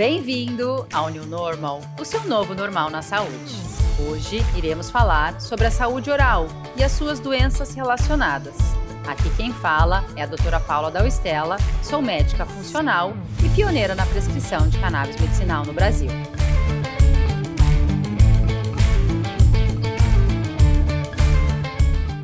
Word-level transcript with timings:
Bem-vindo 0.00 0.86
ao 0.90 1.10
New 1.10 1.26
Normal, 1.26 1.82
o 2.00 2.06
seu 2.06 2.24
novo 2.24 2.54
normal 2.54 2.88
na 2.88 3.02
saúde. 3.02 3.54
Hoje 4.08 4.38
iremos 4.56 4.88
falar 4.88 5.38
sobre 5.42 5.66
a 5.66 5.70
saúde 5.70 6.10
oral 6.10 6.48
e 6.74 6.82
as 6.82 6.92
suas 6.92 7.20
doenças 7.20 7.74
relacionadas. 7.74 8.54
Aqui 9.06 9.28
quem 9.36 9.52
fala 9.52 10.02
é 10.16 10.22
a 10.22 10.26
doutora 10.26 10.58
Paula 10.58 10.90
Dalstella, 10.90 11.58
sou 11.82 12.00
médica 12.00 12.46
funcional 12.46 13.12
e 13.44 13.48
pioneira 13.50 13.94
na 13.94 14.06
prescrição 14.06 14.70
de 14.70 14.78
cannabis 14.78 15.20
medicinal 15.20 15.66
no 15.66 15.74
Brasil. 15.74 16.08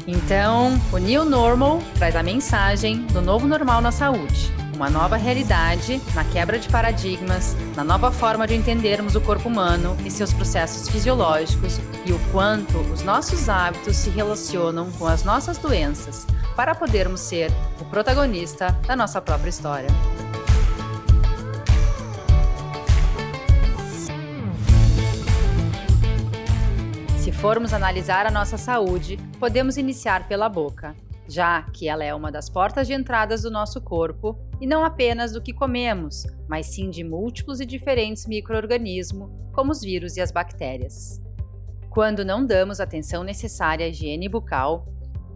Então, 0.06 0.80
o 0.90 0.96
New 0.96 1.27
Normal 1.27 1.82
traz 1.96 2.16
a 2.16 2.22
mensagem 2.22 3.02
do 3.08 3.20
novo 3.20 3.46
normal 3.46 3.82
na 3.82 3.93
saúde 3.93 4.50
uma 4.76 4.90
nova 4.90 5.16
realidade, 5.16 6.00
na 6.14 6.22
quebra 6.22 6.58
de 6.58 6.68
paradigmas, 6.68 7.57
na 7.75 7.82
nova 7.82 8.12
forma 8.12 8.46
de 8.46 8.54
entendermos 8.54 9.16
o 9.16 9.21
corpo 9.22 9.49
humano 9.49 9.96
e 10.04 10.11
seus 10.11 10.35
processos 10.35 10.86
fisiológicos 10.90 11.80
e 12.04 12.12
o 12.12 12.18
quanto 12.30 12.79
os 12.93 13.02
nossos 13.02 13.49
hábitos 13.49 13.96
se 13.96 14.11
relacionam 14.11 14.90
com 14.93 15.07
as 15.07 15.25
nossas 15.25 15.57
doenças, 15.57 16.26
para 16.54 16.75
podermos 16.75 17.21
ser 17.21 17.50
o 17.80 17.86
protagonista 17.86 18.79
da 18.86 18.94
nossa 18.94 19.18
própria 19.18 19.49
história. 19.49 19.89
Se 27.18 27.32
formos 27.32 27.72
analisar 27.72 28.27
a 28.27 28.30
nossa 28.30 28.58
saúde, 28.58 29.18
podemos 29.40 29.79
iniciar 29.79 30.29
pela 30.29 30.50
boca 30.50 30.94
já 31.29 31.62
que 31.62 31.89
ela 31.89 32.05
é 32.05 32.14
uma 32.14 32.30
das 32.30 32.48
portas 32.48 32.86
de 32.86 32.94
entradas 32.94 33.42
do 33.42 33.50
nosso 33.50 33.80
corpo 33.80 34.39
e 34.61 34.66
não 34.66 34.84
apenas 34.84 35.33
do 35.33 35.42
que 35.42 35.52
comemos, 35.52 36.27
mas 36.48 36.66
sim 36.66 36.91
de 36.91 37.02
múltiplos 37.02 37.60
e 37.60 37.66
diferentes 37.66 38.27
microorganismos, 38.27 39.30
como 39.52 39.72
os 39.72 39.80
vírus 39.80 40.16
e 40.16 40.20
as 40.20 40.30
bactérias. 40.30 41.20
Quando 41.91 42.24
não 42.24 42.44
damos 42.44 42.80
atenção 42.80 43.24
necessária 43.24 43.86
à 43.86 43.88
higiene 43.88 44.28
bucal, 44.28 44.86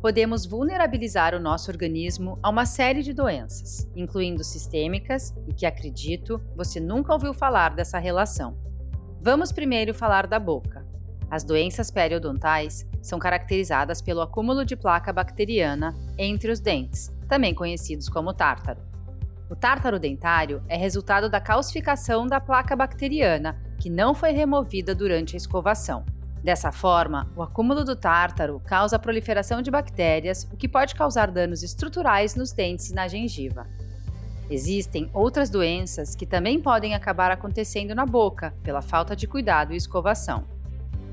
podemos 0.01 0.47
vulnerabilizar 0.47 1.35
o 1.35 1.41
nosso 1.41 1.71
organismo 1.71 2.39
a 2.43 2.49
uma 2.49 2.65
série 2.65 3.03
de 3.03 3.13
doenças, 3.13 3.89
incluindo 3.95 4.43
sistêmicas 4.43 5.35
e 5.47 5.53
que 5.53 5.67
acredito 5.67 6.41
você 6.57 6.81
nunca 6.81 7.13
ouviu 7.13 7.35
falar 7.35 7.75
dessa 7.75 7.99
relação. 7.99 8.57
Vamos 9.23 9.53
primeiro 9.53 9.93
falar 9.93 10.27
da 10.27 10.39
boca. 10.39 10.87
As 11.31 11.45
doenças 11.45 11.91
periodontais 11.91 12.87
são 13.03 13.19
caracterizadas 13.19 14.01
pelo 14.01 14.21
acúmulo 14.21 14.65
de 14.65 14.77
placa 14.77 15.13
bacteriana 15.13 15.95
entre 16.19 16.51
os 16.51 16.61
dentes, 16.61 17.11
também 17.29 17.55
conhecidos 17.55 18.09
como 18.09 18.35
tártaro. 18.35 18.81
O 19.49 19.57
tártaro 19.57 19.99
dentário 19.99 20.63
é 20.69 20.77
resultado 20.77 21.29
da 21.29 21.41
calcificação 21.41 22.27
da 22.27 22.41
placa 22.41 22.77
bacteriana, 22.77 23.61
que 23.81 23.91
não 23.91 24.15
foi 24.15 24.31
removida 24.31 24.95
durante 24.95 25.35
a 25.35 25.39
escovação. 25.39 26.05
Dessa 26.43 26.71
forma, 26.71 27.31
o 27.37 27.43
acúmulo 27.43 27.85
do 27.85 27.97
tártaro 27.97 28.61
causa 28.61 28.97
a 28.97 28.99
proliferação 28.99 29.61
de 29.61 29.71
bactérias, 29.71 30.49
o 30.53 30.57
que 30.57 30.69
pode 30.69 30.95
causar 30.95 31.31
danos 31.31 31.63
estruturais 31.63 32.35
nos 32.35 32.53
dentes 32.53 32.91
e 32.91 32.95
na 32.95 33.09
gengiva. 33.09 33.67
Existem 34.49 35.11
outras 35.13 35.51
doenças 35.51 36.15
que 36.15 36.27
também 36.27 36.61
podem 36.61 36.95
acabar 36.95 37.31
acontecendo 37.31 37.95
na 37.95 38.07
boca 38.07 38.55
pela 38.63 38.81
falta 38.81 39.15
de 39.15 39.27
cuidado 39.27 39.73
e 39.73 39.77
escovação 39.77 40.60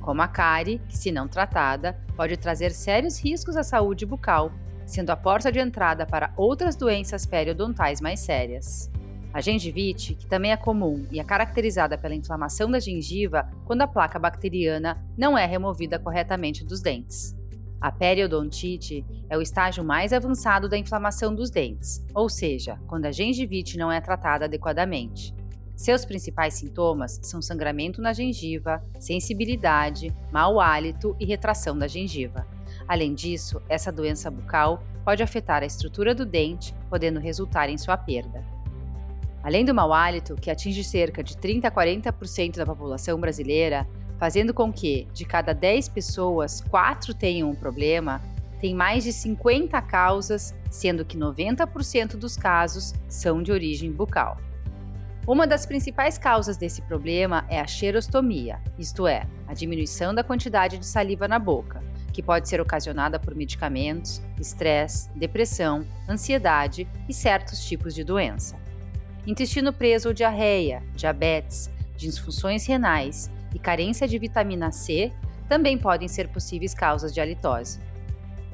como 0.07 0.21
a 0.21 0.27
cárie, 0.29 0.79
que, 0.87 0.97
se 0.97 1.11
não 1.11 1.27
tratada, 1.27 1.99
pode 2.15 2.37
trazer 2.37 2.71
sérios 2.71 3.21
riscos 3.21 3.57
à 3.57 3.61
saúde 3.61 4.05
bucal, 4.05 4.53
sendo 4.85 5.09
a 5.09 5.17
porta 5.17 5.51
de 5.51 5.59
entrada 5.59 6.05
para 6.05 6.31
outras 6.37 6.77
doenças 6.77 7.25
periodontais 7.25 7.99
mais 7.99 8.21
sérias. 8.21 8.89
A 9.33 9.41
gengivite, 9.41 10.15
que 10.15 10.25
também 10.25 10.53
é 10.53 10.55
comum 10.55 11.05
e 11.11 11.19
é 11.19 11.25
caracterizada 11.25 11.97
pela 11.97 12.15
inflamação 12.15 12.71
da 12.71 12.79
gengiva 12.79 13.51
quando 13.65 13.81
a 13.81 13.87
placa 13.87 14.17
bacteriana 14.17 14.97
não 15.17 15.37
é 15.37 15.45
removida 15.45 15.99
corretamente 15.99 16.63
dos 16.63 16.79
dentes. 16.79 17.35
A 17.81 17.91
periodontite 17.91 19.05
é 19.29 19.37
o 19.37 19.41
estágio 19.41 19.83
mais 19.83 20.13
avançado 20.13 20.69
da 20.69 20.77
inflamação 20.77 21.35
dos 21.35 21.49
dentes, 21.49 22.01
ou 22.15 22.29
seja, 22.29 22.79
quando 22.87 23.07
a 23.07 23.11
gengivite 23.11 23.77
não 23.77 23.91
é 23.91 23.99
tratada 23.99 24.45
adequadamente. 24.45 25.35
Seus 25.77 26.03
principais 26.03 26.55
sintomas 26.55 27.19
são 27.21 27.39
sangramento 27.39 28.01
na 28.01 28.11
gengiva, 28.11 28.83
sensibilidade, 28.99 30.11
mau 30.31 30.59
hálito 30.59 31.15
e 31.19 31.25
retração 31.25 31.77
da 31.77 31.87
gengiva. 31.87 32.47
Além 32.87 33.13
disso, 33.13 33.61
essa 33.69 33.91
doença 33.91 34.31
bucal 34.31 34.81
pode 35.05 35.21
afetar 35.21 35.61
a 35.61 35.67
estrutura 35.67 36.15
do 36.15 36.25
dente, 36.25 36.73
podendo 36.89 37.19
resultar 37.19 37.69
em 37.69 37.77
sua 37.77 37.95
perda. 37.95 38.43
Além 39.43 39.63
do 39.63 39.73
mau 39.73 39.93
hálito, 39.93 40.33
que 40.33 40.49
atinge 40.49 40.83
cerca 40.83 41.23
de 41.23 41.37
30 41.37 41.67
a 41.67 41.71
40% 41.71 42.55
da 42.57 42.65
população 42.65 43.19
brasileira, 43.19 43.87
fazendo 44.17 44.55
com 44.55 44.73
que, 44.73 45.07
de 45.13 45.25
cada 45.25 45.53
10 45.53 45.89
pessoas, 45.89 46.59
4 46.59 47.13
tenham 47.13 47.51
um 47.51 47.55
problema, 47.55 48.19
tem 48.59 48.73
mais 48.73 49.03
de 49.03 49.13
50 49.13 49.79
causas, 49.83 50.55
sendo 50.71 51.05
que 51.05 51.15
90% 51.15 52.17
dos 52.17 52.35
casos 52.35 52.95
são 53.07 53.43
de 53.43 53.51
origem 53.51 53.91
bucal. 53.91 54.37
Uma 55.27 55.45
das 55.45 55.65
principais 55.65 56.17
causas 56.17 56.55
desse 56.55 56.81
problema 56.81 57.45
é 57.49 57.59
a 57.59 57.67
xerostomia, 57.67 58.61
isto 58.79 59.05
é, 59.05 59.27
a 59.45 59.53
diminuição 59.53 60.15
da 60.15 60.23
quantidade 60.23 60.77
de 60.77 60.85
saliva 60.85 61.27
na 61.27 61.37
boca, 61.37 61.83
que 62.13 62.23
pode 62.23 62.47
ser 62.47 62.61
ocasionada 62.61 63.19
por 63.19 63.35
medicamentos, 63.35 64.21
estresse, 64.39 65.09
depressão, 65.13 65.85
ansiedade 66.07 66.87
e 67.09 67.13
certos 67.13 67.65
tipos 67.65 67.93
de 67.93 68.05
doença. 68.05 68.55
Intestino 69.27 69.73
preso 69.73 70.07
ou 70.07 70.13
diarreia, 70.13 70.81
diabetes, 70.95 71.69
disfunções 71.97 72.65
renais 72.65 73.29
e 73.53 73.59
carência 73.59 74.07
de 74.07 74.17
vitamina 74.17 74.71
C 74.71 75.11
também 75.49 75.77
podem 75.77 76.07
ser 76.07 76.29
possíveis 76.29 76.73
causas 76.73 77.13
de 77.13 77.19
halitose. 77.19 77.81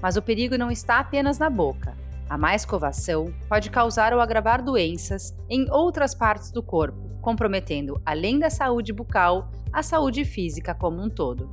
Mas 0.01 0.17
o 0.17 0.23
perigo 0.23 0.57
não 0.57 0.71
está 0.71 0.97
apenas 0.97 1.37
na 1.37 1.51
boca. 1.51 1.95
A 2.33 2.37
má 2.37 2.55
escovação 2.55 3.31
pode 3.47 3.69
causar 3.69 4.11
ou 4.11 4.19
agravar 4.19 4.63
doenças 4.63 5.37
em 5.47 5.69
outras 5.69 6.15
partes 6.15 6.49
do 6.49 6.63
corpo, 6.63 7.15
comprometendo, 7.21 8.01
além 8.03 8.39
da 8.39 8.49
saúde 8.49 8.91
bucal, 8.91 9.51
a 9.71 9.83
saúde 9.83 10.25
física 10.25 10.73
como 10.73 10.99
um 10.99 11.11
todo. 11.11 11.47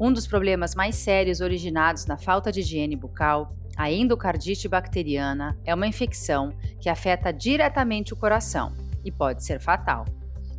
Um 0.00 0.10
dos 0.10 0.26
problemas 0.26 0.74
mais 0.74 0.94
sérios 0.94 1.42
originados 1.42 2.06
na 2.06 2.16
falta 2.16 2.50
de 2.50 2.60
higiene 2.60 2.96
bucal, 2.96 3.54
a 3.76 3.92
endocardite 3.92 4.66
bacteriana, 4.68 5.54
é 5.66 5.74
uma 5.74 5.86
infecção 5.86 6.48
que 6.80 6.88
afeta 6.88 7.30
diretamente 7.30 8.14
o 8.14 8.16
coração 8.16 8.72
e 9.04 9.12
pode 9.12 9.44
ser 9.44 9.60
fatal. 9.60 10.06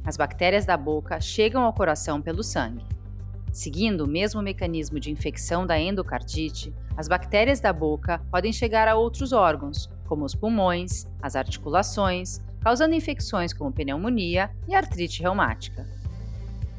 As 0.06 0.16
bactérias 0.16 0.68
da 0.68 0.78
boca 0.78 1.20
chegam 1.20 1.64
ao 1.64 1.74
coração 1.74 2.22
pelo 2.22 2.44
sangue. 2.44 2.86
Seguindo 3.52 4.02
o 4.02 4.08
mesmo 4.08 4.40
mecanismo 4.40 5.00
de 5.00 5.10
infecção 5.10 5.66
da 5.66 5.80
endocardite, 5.80 6.72
as 6.98 7.08
bactérias 7.08 7.60
da 7.60 7.72
boca 7.72 8.20
podem 8.32 8.52
chegar 8.52 8.88
a 8.88 8.96
outros 8.96 9.32
órgãos, 9.32 9.88
como 10.08 10.26
os 10.26 10.34
pulmões, 10.34 11.06
as 11.22 11.36
articulações, 11.36 12.42
causando 12.60 12.96
infecções 12.96 13.54
como 13.54 13.72
pneumonia 13.72 14.50
e 14.68 14.74
artrite 14.74 15.22
reumática. 15.22 15.86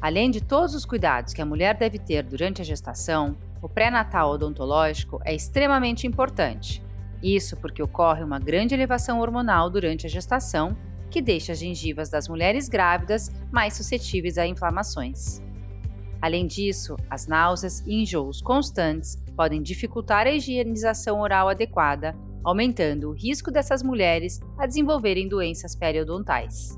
Além 0.01 0.29
de 0.29 0.41
todos 0.41 0.75
os 0.75 0.85
cuidados 0.85 1.33
que 1.33 1.41
a 1.41 1.45
mulher 1.45 1.77
deve 1.77 1.97
ter 1.97 2.23
durante 2.23 2.61
a 2.61 2.65
gestação, 2.65 3.37
o 3.61 3.69
pré-natal 3.69 4.31
odontológico 4.31 5.21
é 5.23 5.33
extremamente 5.33 6.05
importante. 6.05 6.83
Isso 7.23 7.55
porque 7.57 7.81
ocorre 7.81 8.23
uma 8.23 8.39
grande 8.39 8.73
elevação 8.73 9.19
hormonal 9.19 9.69
durante 9.69 10.05
a 10.05 10.09
gestação, 10.09 10.75
que 11.09 11.21
deixa 11.21 11.53
as 11.53 11.59
gengivas 11.59 12.09
das 12.09 12.27
mulheres 12.27 12.69
grávidas 12.69 13.31
mais 13.51 13.73
suscetíveis 13.73 14.37
a 14.37 14.45
inflamações. 14.45 15.41
Além 16.21 16.45
disso, 16.45 16.97
as 17.09 17.27
náuseas 17.27 17.81
e 17.85 18.01
enjoos 18.01 18.41
constantes 18.41 19.15
podem 19.35 19.61
dificultar 19.61 20.27
a 20.27 20.31
higienização 20.31 21.21
oral 21.21 21.47
adequada, 21.47 22.15
aumentando 22.43 23.09
o 23.09 23.13
risco 23.13 23.51
dessas 23.51 23.81
mulheres 23.81 24.39
a 24.57 24.65
desenvolverem 24.65 25.27
doenças 25.29 25.75
periodontais. 25.75 26.77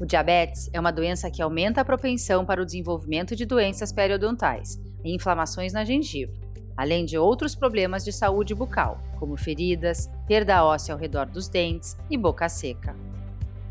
O 0.00 0.06
diabetes 0.06 0.68
é 0.72 0.80
uma 0.80 0.92
doença 0.92 1.30
que 1.30 1.42
aumenta 1.42 1.80
a 1.80 1.84
propensão 1.84 2.44
para 2.44 2.62
o 2.62 2.66
desenvolvimento 2.66 3.36
de 3.36 3.44
doenças 3.44 3.92
periodontais 3.92 4.80
e 5.04 5.14
inflamações 5.14 5.72
na 5.72 5.84
gengiva, 5.84 6.32
além 6.76 7.04
de 7.04 7.18
outros 7.18 7.54
problemas 7.54 8.04
de 8.04 8.12
saúde 8.12 8.54
bucal, 8.54 9.00
como 9.18 9.36
feridas, 9.36 10.10
perda 10.26 10.64
óssea 10.64 10.94
ao 10.94 11.00
redor 11.00 11.26
dos 11.26 11.48
dentes 11.48 11.96
e 12.10 12.16
boca 12.16 12.48
seca. 12.48 12.96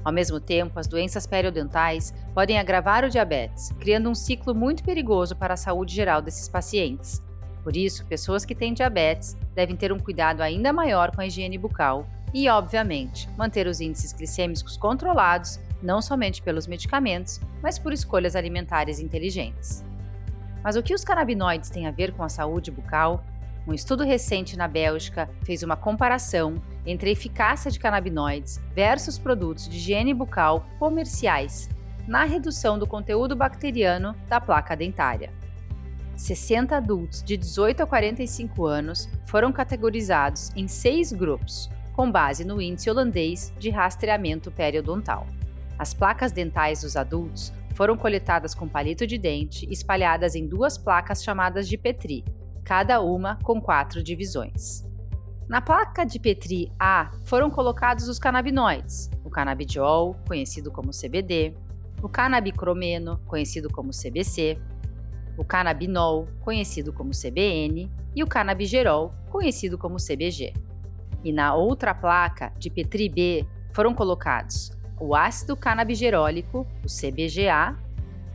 Ao 0.04 0.12
mesmo 0.12 0.40
tempo, 0.40 0.80
as 0.80 0.88
doenças 0.88 1.28
periodontais 1.28 2.14
podem 2.34 2.58
agravar 2.58 3.06
o 3.06 3.10
diabetes, 3.10 3.72
criando 3.80 4.10
um 4.10 4.16
ciclo 4.16 4.56
muito 4.56 4.84
perigoso 4.84 5.36
para 5.36 5.54
a 5.54 5.58
saúde 5.58 5.94
geral 5.94 6.22
desses 6.22 6.48
pacientes. 6.48 7.22
Por 7.64 7.76
isso, 7.78 8.06
pessoas 8.08 8.44
que 8.44 8.56
têm 8.56 8.74
diabetes 8.74 9.38
devem 9.54 9.76
ter 9.76 9.92
um 9.92 10.00
cuidado 10.00 10.42
ainda 10.42 10.74
maior 10.74 11.16
com 11.16 11.22
a 11.22 11.28
higiene 11.28 11.58
bucal 11.58 12.08
e, 12.34 12.50
obviamente, 12.50 13.30
manter 13.38 13.68
os 13.68 13.80
índices 13.80 14.14
glicêmicos 14.14 14.78
controlados, 14.78 15.60
não 15.82 16.02
somente 16.02 16.42
pelos 16.42 16.66
medicamentos, 16.66 17.40
mas 17.62 17.78
por 17.78 17.94
escolhas 17.94 18.36
alimentares 18.36 19.00
inteligentes. 19.00 19.84
Mas 20.64 20.76
o 20.76 20.84
que 20.84 20.94
os 20.94 21.04
canabinoides 21.04 21.70
têm 21.70 21.88
a 21.88 21.92
ver 21.92 22.14
com 22.14 22.24
a 22.24 22.30
saúde 22.30 22.72
bucal? 22.72 23.24
Um 23.68 23.74
estudo 23.74 24.04
recente 24.04 24.58
na 24.58 24.68
Bélgica 24.68 25.30
fez 25.44 25.62
uma 25.62 25.76
comparação 25.76 26.60
entre 26.86 27.10
a 27.10 27.14
eficácia 27.14 27.70
de 27.70 27.80
canabinoides 27.80 28.60
versus 28.74 29.20
produtos 29.20 29.70
de 29.70 29.78
higiene 29.78 30.14
bucal 30.14 30.66
comerciais 30.80 31.70
na 32.08 32.24
redução 32.24 32.80
do 32.80 32.88
conteúdo 32.88 33.36
bacteriano 33.36 34.16
da 34.28 34.42
placa 34.42 34.76
dentária. 34.76 35.32
60 36.16 36.76
adultos 36.76 37.24
de 37.24 37.38
18 37.38 37.84
a 37.84 37.86
45 37.86 38.66
anos 38.66 39.08
foram 39.28 39.52
categorizados 39.52 40.52
em 40.56 40.68
seis 40.68 41.14
grupos, 41.14 41.70
com 41.94 42.12
base 42.12 42.44
no 42.44 42.60
índice 42.60 42.90
holandês 42.90 43.54
de 43.60 43.70
rastreamento 43.70 44.52
periodontal. 44.52 45.28
As 45.78 45.94
placas 45.94 46.32
dentais 46.32 46.82
dos 46.82 46.96
adultos 46.96 47.54
foram 47.76 47.96
coletadas 47.96 48.54
com 48.54 48.68
palito 48.68 49.06
de 49.06 49.18
dente 49.18 49.68
espalhadas 49.72 50.36
em 50.36 50.48
duas 50.48 50.78
placas 50.78 51.24
chamadas 51.24 51.68
de 51.68 51.78
Petri, 51.78 52.24
cada 52.72 53.02
uma 53.02 53.38
com 53.44 53.60
quatro 53.60 54.02
divisões. 54.02 54.82
Na 55.46 55.60
placa 55.60 56.06
de 56.06 56.18
Petri 56.18 56.72
A 56.80 57.12
foram 57.26 57.50
colocados 57.50 58.08
os 58.08 58.18
canabinoides, 58.18 59.10
o 59.26 59.30
canabidiol, 59.30 60.16
conhecido 60.26 60.72
como 60.72 60.92
CBD, 60.92 61.54
o 62.02 62.08
canabicromeno, 62.08 63.20
conhecido 63.28 63.70
como 63.70 63.92
CBC, 63.92 64.58
o 65.38 65.44
canabinol, 65.44 66.30
conhecido 66.40 66.94
como 66.94 67.12
CBN, 67.12 67.92
e 68.16 68.24
o 68.24 68.28
canabigerol, 68.28 69.14
conhecido 69.30 69.78
como 69.78 69.98
CBG. 69.98 70.54
E 71.26 71.34
na 71.34 71.54
outra 71.54 71.94
placa, 71.94 72.54
de 72.58 72.70
Petri 72.70 73.10
B, 73.10 73.46
foram 73.74 73.94
colocados 73.94 74.72
o 74.98 75.14
ácido 75.14 75.58
canabigerólico, 75.58 76.66
o 76.82 76.88
CBGA, 76.88 77.78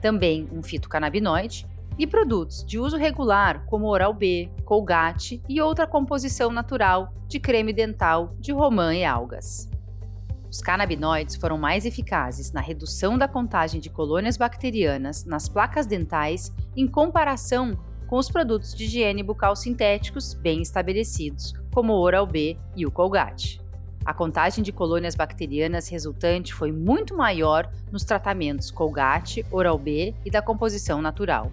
também 0.03 0.47
um 0.53 0.62
fitocannabinoide, 0.62 1.67
e 1.98 2.06
produtos 2.06 2.64
de 2.64 2.78
uso 2.78 2.96
regular 2.96 3.64
como 3.66 3.87
Oral-B, 3.87 4.50
Colgate 4.64 5.43
e 5.48 5.60
outra 5.60 5.87
composição 5.87 6.50
natural 6.50 7.12
de 7.26 7.40
creme 7.40 7.72
dental 7.72 8.34
de 8.38 8.52
romã 8.52 8.94
e 8.94 9.04
algas. 9.04 9.69
Os 10.50 10.60
canabinoides 10.60 11.37
foram 11.37 11.58
mais 11.58 11.84
eficazes 11.84 12.52
na 12.52 12.60
redução 12.60 13.19
da 13.19 13.26
contagem 13.26 13.81
de 13.81 13.90
colônias 13.90 14.37
bacterianas 14.37 15.25
nas 15.25 15.48
placas 15.48 15.87
dentais 15.87 16.54
em 16.76 16.87
comparação 16.87 17.76
com 18.06 18.16
os 18.16 18.31
produtos 18.31 18.75
de 18.75 18.84
higiene 18.84 19.22
bucal 19.22 19.56
sintéticos 19.56 20.32
bem 20.32 20.62
estabelecidos, 20.62 21.52
como 21.75 21.93
o 21.93 22.00
Oral-B 22.00 22.56
e 22.76 22.87
o 22.87 22.90
Colgate. 22.90 23.60
A 24.04 24.14
contagem 24.14 24.62
de 24.62 24.70
colônias 24.70 25.16
bacterianas 25.16 25.88
resultante 25.88 26.54
foi 26.54 26.70
muito 26.70 27.16
maior 27.16 27.69
nos 27.90 28.04
tratamentos 28.04 28.70
Colgate, 28.70 29.44
Oral-B 29.50 30.14
e 30.25 30.31
da 30.31 30.40
composição 30.40 31.02
natural, 31.02 31.50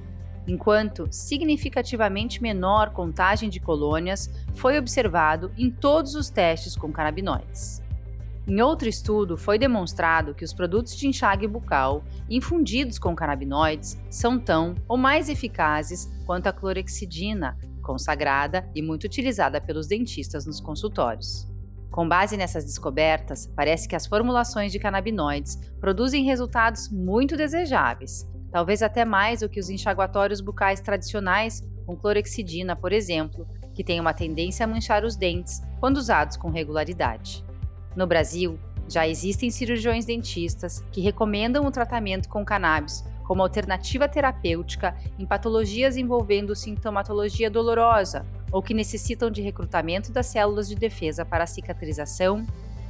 enquanto 0.47 1.07
significativamente 1.11 2.41
menor 2.41 2.91
contagem 2.91 3.49
de 3.49 3.59
colônias 3.59 4.29
foi 4.55 4.77
observado 4.77 5.51
em 5.57 5.69
todos 5.69 6.15
os 6.15 6.29
testes 6.29 6.75
com 6.75 6.91
canabinoides. 6.91 7.81
Em 8.45 8.61
outro 8.61 8.89
estudo, 8.89 9.37
foi 9.37 9.57
demonstrado 9.57 10.33
que 10.33 10.43
os 10.43 10.51
produtos 10.51 10.97
de 10.97 11.07
enxágue 11.07 11.47
bucal 11.47 12.03
infundidos 12.29 12.99
com 12.99 13.15
canabinoides 13.15 13.97
são 14.09 14.37
tão 14.37 14.75
ou 14.85 14.97
mais 14.97 15.29
eficazes 15.29 16.11
quanto 16.25 16.47
a 16.47 16.53
clorexidina, 16.53 17.57
consagrada 17.81 18.69
e 18.75 18.81
muito 18.81 19.05
utilizada 19.05 19.61
pelos 19.61 19.87
dentistas 19.87 20.45
nos 20.45 20.59
consultórios. 20.59 21.47
Com 21.89 22.09
base 22.09 22.35
nessas 22.35 22.65
descobertas, 22.65 23.45
parece 23.55 23.87
que 23.87 23.95
as 23.95 24.07
formulações 24.07 24.71
de 24.71 24.79
canabinoides 24.79 25.55
produzem 25.79 26.25
resultados 26.25 26.89
muito 26.89 27.37
desejáveis, 27.37 28.27
talvez 28.53 28.83
até 28.83 29.03
mais 29.03 29.39
do 29.39 29.49
que 29.49 29.59
os 29.59 29.67
enxaguatórios 29.67 30.39
bucais 30.39 30.79
tradicionais, 30.79 31.67
com 31.87 31.97
clorexidina, 31.97 32.75
por 32.75 32.93
exemplo, 32.93 33.47
que 33.73 33.83
têm 33.83 33.99
uma 33.99 34.13
tendência 34.13 34.63
a 34.63 34.67
manchar 34.67 35.03
os 35.03 35.15
dentes 35.15 35.59
quando 35.79 35.97
usados 35.97 36.37
com 36.37 36.51
regularidade. 36.51 37.43
No 37.95 38.05
Brasil, 38.05 38.59
já 38.87 39.07
existem 39.07 39.49
cirurgiões 39.49 40.05
dentistas 40.05 40.85
que 40.91 41.01
recomendam 41.01 41.65
o 41.65 41.71
tratamento 41.71 42.29
com 42.29 42.45
cannabis 42.45 43.03
como 43.23 43.41
alternativa 43.41 44.07
terapêutica 44.07 44.95
em 45.17 45.25
patologias 45.25 45.97
envolvendo 45.97 46.55
sintomatologia 46.55 47.49
dolorosa 47.49 48.23
ou 48.51 48.61
que 48.61 48.73
necessitam 48.75 49.31
de 49.31 49.41
recrutamento 49.41 50.11
das 50.11 50.27
células 50.27 50.67
de 50.67 50.75
defesa 50.75 51.25
para 51.25 51.47
cicatrização, 51.47 52.45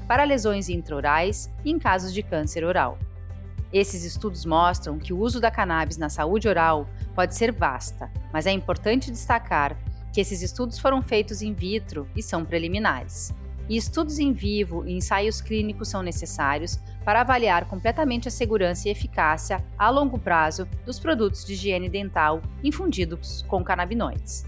para 0.09 0.25
lesões 0.25 0.67
intraorais 0.67 1.49
e 1.63 1.71
em 1.71 1.79
casos 1.79 2.13
de 2.13 2.21
câncer 2.21 2.65
oral. 2.65 2.97
Esses 3.73 4.03
estudos 4.03 4.45
mostram 4.45 4.99
que 4.99 5.11
o 5.11 5.19
uso 5.19 5.41
da 5.41 5.49
cannabis 5.49 5.97
na 5.97 6.07
saúde 6.07 6.47
oral 6.47 6.87
pode 7.15 7.35
ser 7.35 7.51
vasta, 7.51 8.11
mas 8.31 8.45
é 8.45 8.51
importante 8.51 9.11
destacar 9.11 9.75
que 10.13 10.21
esses 10.21 10.43
estudos 10.43 10.77
foram 10.77 11.01
feitos 11.01 11.41
in 11.41 11.53
vitro 11.53 12.07
e 12.15 12.21
são 12.21 12.45
preliminares 12.45 13.33
e 13.69 13.77
estudos 13.77 14.19
em 14.19 14.33
vivo 14.33 14.85
e 14.85 14.93
ensaios 14.93 15.41
clínicos 15.41 15.87
são 15.87 16.03
necessários 16.03 16.79
para 17.03 17.21
avaliar 17.21 17.65
completamente 17.65 18.27
a 18.27 18.31
segurança 18.31 18.87
e 18.87 18.91
eficácia 18.91 19.63
a 19.77 19.89
longo 19.89 20.17
prazo 20.17 20.67
dos 20.85 20.99
produtos 20.99 21.45
de 21.45 21.53
higiene 21.53 21.89
dental 21.89 22.41
infundidos 22.63 23.43
com 23.47 23.63
canabinoides. 23.63 24.45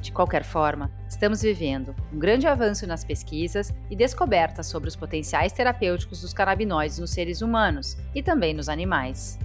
De 0.00 0.10
qualquer 0.12 0.44
forma, 0.44 0.90
estamos 1.08 1.42
vivendo 1.42 1.94
um 2.12 2.18
grande 2.18 2.46
avanço 2.46 2.86
nas 2.86 3.04
pesquisas 3.04 3.72
e 3.90 3.96
descobertas 3.96 4.66
sobre 4.66 4.88
os 4.88 4.96
potenciais 4.96 5.52
terapêuticos 5.52 6.22
dos 6.22 6.32
canabinoides 6.32 6.98
nos 6.98 7.10
seres 7.10 7.42
humanos 7.42 7.96
e 8.14 8.22
também 8.22 8.54
nos 8.54 8.68
animais. 8.68 9.38